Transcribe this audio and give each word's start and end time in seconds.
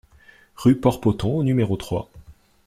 Rue 0.55 0.73
Port 0.79 0.99
Poton 0.99 1.35
au 1.37 1.43
numéro 1.43 1.77
trois 1.77 2.09